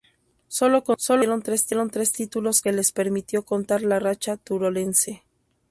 [0.47, 1.67] Solo consiguieron tres
[2.11, 5.21] títulos que les permitió cortar la racha turolense.